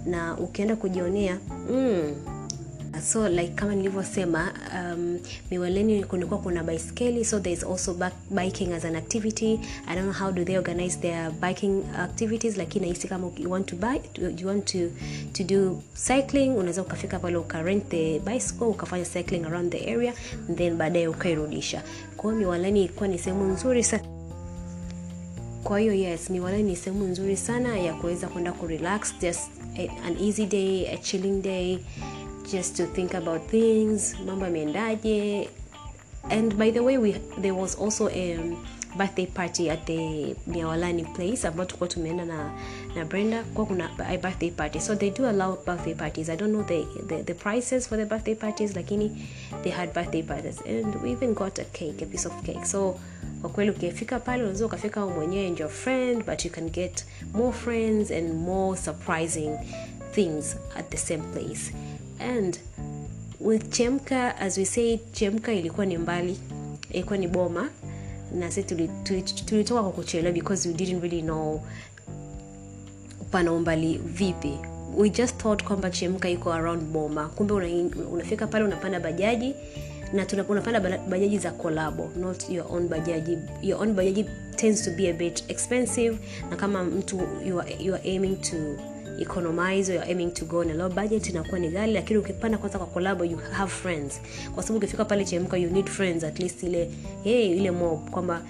Na 0.07 0.39
ukienda 0.39 0.77
kujionea 0.77 1.39
mm, 1.71 2.15
so 3.03 3.29
like 3.29 3.49
kama 3.55 3.75
nilivyosema 3.75 4.53
um, 4.75 5.19
miwaleni 5.51 6.05
kulikuwa 6.05 6.41
kuna 6.41 6.65
baiskeli 6.65 7.25
so 7.25 7.41
there 7.41 7.53
is 7.55 7.65
also 7.65 7.97
biking 8.31 8.73
as 8.73 8.85
an 8.85 8.97
activity. 8.97 9.61
I 9.87 9.95
don't 9.95 10.03
know 10.03 10.13
how 10.13 10.33
do 10.33 10.45
they 10.45 10.57
organize 10.59 10.99
their 10.99 11.31
biking 11.31 11.83
activities 11.99 12.57
lakini 12.57 12.87
nahisi 12.87 13.09
kama 13.09 13.31
you 13.39 13.51
want 13.51 13.67
to 13.67 13.77
buy 13.77 14.01
you 14.39 14.49
want 14.49 14.65
to, 14.73 14.79
to 15.33 15.45
do 15.45 15.83
cycling 16.07 16.49
unaweza 16.51 16.83
ukafika 16.83 17.19
pale 17.19 17.37
ukarent 17.37 17.89
the 17.89 18.19
bicycle 18.19 18.65
ukafanya 18.67 19.05
cycling 19.05 19.45
around 19.47 19.73
the 19.73 19.93
area 19.95 20.13
then 20.55 20.77
baadaye 20.77 21.09
ukairudisha. 21.09 21.83
Kwa 22.17 22.33
miwaleni 22.33 22.81
ilikuwa 22.85 23.09
ni 23.09 23.19
sehemu 23.19 23.45
nzuri 23.45 23.85
sana 23.85 24.05
kwa 25.65 25.79
hiyo 25.81 25.95
yes 25.95 26.31
miwaleni 26.31 26.63
ni 26.63 26.77
sehemu 26.77 27.05
nzuri 27.05 27.37
sana 27.37 27.79
ya 27.79 27.95
kuweza 27.95 28.27
kwenda 28.29 28.53
kurelax 28.53 29.15
just 29.21 29.41
an 30.07 30.17
easy 30.27 30.47
day 30.47 30.89
a 30.95 30.97
chilling 30.97 31.43
day 31.43 31.79
just 32.53 32.77
to 32.77 32.87
think 32.87 33.15
about 33.15 33.43
things 33.51 34.17
mambo 34.27 34.47
ameendaje 34.47 35.49
and 36.31 36.55
by 36.57 36.71
the 36.71 36.81
way 36.81 36.99
we, 36.99 37.13
there 37.41 37.53
was 37.55 37.75
also 37.79 38.09
a 38.09 38.39
birthday 38.97 39.27
party 39.27 39.71
at 39.71 39.85
the 39.87 40.35
miawalani 40.47 41.05
place 41.05 41.45
ambao 41.49 41.67
tulikuwa 41.67 41.89
tumeenda 41.89 42.25
na, 42.25 42.53
na 42.97 43.05
brenda. 43.05 43.43
Kuwa 43.43 43.67
kuna 43.67 43.89
birthday 44.23 44.51
party. 44.51 44.81
So 44.81 44.95
they 44.97 45.11
do 45.11 45.27
allow 45.27 45.59
birthday 45.67 45.95
parties. 45.95 46.29
I 46.29 46.37
don't 46.37 46.53
know 46.53 46.63
the, 46.63 46.87
the, 47.09 47.23
the 47.23 47.35
prices 47.35 47.89
for 47.89 47.99
the 47.99 48.05
birthday 48.07 48.35
parties 48.35 48.77
lakini 48.77 49.11
they 49.63 49.73
had 49.73 49.93
birthday 49.93 50.23
parties. 50.23 50.61
And 50.67 50.95
we 51.03 51.11
even 51.13 51.35
got 51.35 51.59
a 51.59 51.65
cake 51.65 52.03
a 52.03 52.07
piece 52.07 52.25
of 52.27 52.43
cake. 52.45 52.65
So 52.67 53.01
kwa 53.41 53.51
kweli 53.51 53.71
ukifika 53.71 54.21
pale 54.21 54.43
unaweza 54.43 54.67
ukafika 54.67 55.07
mwenyewe 55.07 55.47
and 55.47 55.61
your 55.61 55.71
friend 55.71 56.25
but 56.25 56.45
you 56.45 56.51
can 56.51 56.71
get 56.71 57.05
more 57.33 57.53
friends 57.53 58.11
and 58.11 58.35
more 58.35 58.77
surprising 58.79 59.51
things 60.13 60.57
at 60.77 60.89
the 60.91 60.97
same 60.97 61.23
place 61.33 61.73
and 62.21 62.59
with 63.41 63.71
chemka 63.71 64.35
as 64.39 64.59
we 64.59 64.65
say 64.65 64.99
chemka 65.13 65.53
ilikuwa 65.53 65.87
ni 65.87 65.99
mbali 65.99 66.39
ilikuwa 66.91 67.19
ni 67.19 67.29
boma. 67.29 67.71
Na 68.35 68.51
si 68.51 68.63
tulitoka 68.63 69.03
tuli, 69.03 69.23
tuli 69.45 69.65
kwa 69.65 69.91
kuchelewa 69.93 70.33
because 70.35 70.69
we 70.69 70.75
didn't 70.75 71.03
really 71.03 71.23
know 71.23 71.61
pana 73.31 73.53
umbali 73.53 73.99
vipi. 73.99 74.59
We 74.97 75.11
just 75.11 75.37
thought 75.37 75.65
kwamba 75.65 75.91
chemka 75.91 76.29
iko 76.29 76.53
around 76.53 76.83
boma. 76.83 77.29
Kumbe 77.29 77.55
una, 77.55 77.67
unafika 78.13 78.47
pale 78.47 78.65
unapanda 78.65 79.01
bajaji 79.01 79.55
na 80.13 80.27
unapanda 80.49 80.81
bajaji 80.81 81.39
za 81.39 81.51
kolabo 81.51 82.11
not 82.17 82.51
your 82.51 82.67
own 82.71 82.89
bajaji. 82.89 83.39
Your 83.63 83.83
own 83.83 83.95
bajaji 83.95 84.25
tends 84.57 84.83
to 84.83 84.91
be 84.91 85.11
a 85.11 85.13
bit 85.13 85.45
expensive 85.49 86.19
na 86.51 86.57
kama 86.57 86.85
mtu 86.85 87.21
you 87.47 87.61
are, 87.61 87.77
you 87.81 87.95
are 87.95 88.11
aiming 88.11 88.37
to 88.37 88.57
economize 89.21 89.97
or 89.97 90.03
aiming 90.05 90.31
to 90.31 90.45
go 90.45 90.59
on 90.59 90.71
a 90.71 90.75
low 90.75 90.89
budget 90.89 91.29
inakuwa 91.29 91.59
ni 91.61 91.69
ghali 91.69 91.93
lakini 91.93 92.19
ukipanda 92.19 92.59
kwanza 92.59 92.79
kwa 92.79 92.87
collabo 92.87 93.25
you 93.25 93.37
have 93.37 93.71
friends. 93.73 94.21
Kwa 94.55 94.63
sababu 94.63 94.79
ukifika 94.79 95.05
pale 95.05 95.25
chemka 95.25 95.57
you 95.57 95.71
need 95.71 95.87
friends 95.87 96.25
at 96.25 96.39
least 96.41 96.63
ile 96.63 96.91
hey, 97.25 97.57
ile 97.57 97.71
mob 97.71 98.11
kwamba 98.11 98.43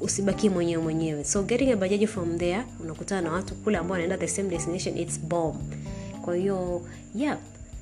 usibakie 0.00 0.50
mwenyewe 0.50 0.82
mwenyewe. 0.82 1.24
So 1.24 1.42
getting 1.42 1.70
a 1.72 1.76
bajaji 1.76 2.06
from 2.06 2.38
there 2.38 2.62
unakutana 2.80 3.20
na 3.20 3.32
watu 3.32 3.54
kule 3.54 3.78
ambao 3.78 3.92
wanaenda 3.92 4.16
the 4.18 4.28
same 4.28 4.48
destination 4.48 4.98
its 4.98 5.20
bomb. 5.20 5.56
Kwa 6.24 6.36
hiyo 6.36 6.82
yeah 7.14 7.38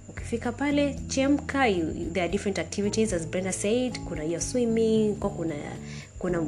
ukifika 0.09 0.53
pale 0.53 0.97
chemka 1.09 1.67
you, 1.69 1.87
there 2.13 2.23
are 2.23 2.33
different 2.33 2.59
activities 2.59 3.13
as 3.13 3.27
brenda 3.29 3.53
said 3.53 3.99
kuna 4.09 4.23
hiyo 4.23 4.41
swimming 4.41 5.15
kwa 5.15 5.31
kuna 5.31 5.55
kuna 6.19 6.43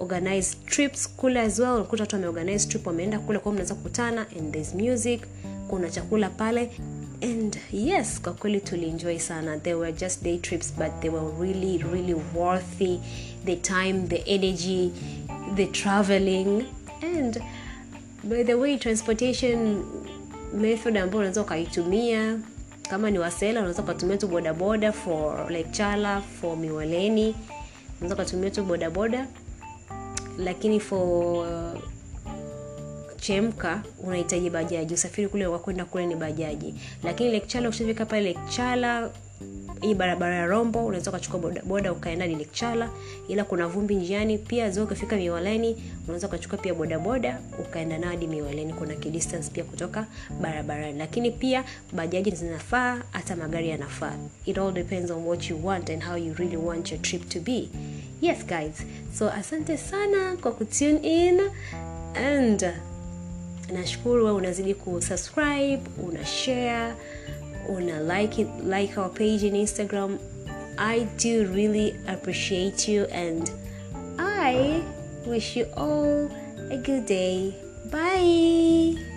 organized 0.00 0.66
trips 0.66 1.08
kule 1.16 1.40
as 1.40 1.58
well. 1.58 1.74
Unakuta 1.74 2.02
watu 2.02 2.16
wameorganize 2.16 2.68
trip 2.68 2.86
wameenda 2.86 3.18
kule 3.18 3.38
kwao 3.38 3.52
mnaweza 3.52 3.74
kukutana 3.74 4.26
and 4.38 4.52
there's 4.52 4.74
music 4.74 5.22
kuna 5.68 5.90
chakula 5.90 6.30
pale. 6.30 6.70
And 7.22 7.56
yes 7.72 8.20
kwa 8.20 8.32
kweli 8.32 8.60
tulienjoy 8.60 9.18
sana. 9.18 9.58
They 9.58 9.74
were 9.74 9.92
just 9.92 10.22
day 10.22 10.38
trips 10.38 10.74
but 10.78 11.00
they 11.00 11.10
were 11.10 11.26
really 11.40 11.78
really 11.92 12.16
worthy. 12.34 12.98
The 13.44 13.56
time 13.56 13.92
the 14.08 14.16
energy 14.26 14.90
the 15.54 15.66
traveling. 15.66 16.64
And 17.02 17.42
by 18.24 18.44
the 18.44 18.54
way 18.54 18.76
transportation 18.78 19.84
method 20.54 20.96
ambayo 20.96 21.18
unaweza 21.18 21.40
ukaitumia 21.42 22.38
kama 22.90 23.10
ni 23.10 23.18
wasela 23.18 23.60
unaweza 23.60 23.82
ukatumia 23.82 24.16
tu 24.16 24.28
bodaboda 24.28 24.92
for 24.92 25.50
like 25.52 25.70
chala 25.70 26.20
for 26.40 26.56
miwaleni 26.56 27.34
unaweza 28.02 28.14
ukatumia 28.22 28.50
tu 28.50 28.64
bodaboda 28.64 29.26
lakini 30.38 30.80
for 30.80 30.98
uh, 31.38 31.80
chemka 33.16 33.82
unahitaji 34.04 34.50
bajaji. 34.50 34.94
Usafiri 34.94 35.28
kule 35.28 35.46
wakwenda 35.46 35.84
kule 35.84 36.06
ni 36.06 36.16
bajaji. 36.16 36.74
Lakini 37.04 37.30
lekchala 37.30 37.68
ushafika 37.68 38.06
pale 38.06 38.22
lekchala 38.22 39.10
hii 39.82 39.94
barabara 39.94 40.34
ya 40.34 40.46
rombo 40.46 40.86
unaweza 40.86 41.10
ukachukua 41.10 41.40
bodaboda 41.40 41.92
ukaenda 41.92 42.26
ni 42.26 42.34
lekchala 42.34 42.90
ila 43.28 43.44
kuna 43.44 43.68
vumbi 43.68 43.94
njiani 43.94 44.38
pia 44.38 44.70
zo 44.70 44.84
ukifika 44.84 45.16
miwaleni 45.16 45.82
unaweza 46.04 46.26
ukachukua 46.26 46.58
pia 46.58 46.74
bodaboda 46.74 47.40
ukaenda 47.60 47.98
nao 47.98 48.10
hadi 48.10 48.26
miwaleni. 48.26 48.72
Kuna 48.72 48.94
kidistance 48.94 49.50
pia 49.50 49.64
kutoka 49.64 50.06
barabarani. 50.42 50.98
Lakini 50.98 51.30
pia 51.30 51.64
bajaji 51.92 52.30
zinafaa 52.30 53.02
hata 53.10 53.36
magari 53.36 53.68
yanafaa. 53.68 54.12
It 54.46 54.58
all 54.58 54.72
depends 54.72 55.10
on 55.10 55.24
what 55.26 55.50
you 55.50 55.66
want 55.66 55.90
and 55.90 56.02
how 56.04 56.16
you 56.16 56.34
really 56.34 56.56
want 56.56 56.92
your 56.92 57.02
trip 57.02 57.28
to 57.28 57.40
be. 57.40 57.68
Yes 58.20 58.46
guys. 58.46 58.86
So 59.18 59.30
asante 59.30 59.76
sana 59.76 60.36
kwa 60.36 60.52
kutune 60.52 60.98
in 61.26 61.40
and 62.16 62.66
nashukuru 63.72 64.36
unazidi 64.36 64.74
kusubscribe 64.74 65.80
una 66.08 66.24
share 66.24 66.94
una 67.68 68.00
like 68.00 68.38
it, 68.38 68.48
like 68.64 68.96
our 68.98 69.08
page 69.08 69.44
in 69.44 69.54
instagram. 69.54 70.18
I 70.78 71.04
do 71.18 71.46
really 71.46 71.98
appreciate 72.08 72.88
you 72.88 73.04
and 73.04 73.50
i 74.18 74.82
wish 75.26 75.56
you 75.56 75.66
all 75.76 76.30
a 76.70 76.76
good 76.76 77.06
day. 77.06 77.54
Bye 77.90 79.11